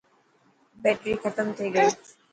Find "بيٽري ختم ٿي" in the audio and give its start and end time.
0.83-1.67